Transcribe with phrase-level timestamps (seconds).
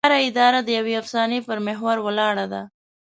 [0.05, 2.61] هره اداره د یوې افسانې پر محور ولاړه ده.